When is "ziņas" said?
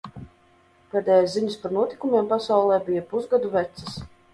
1.37-1.59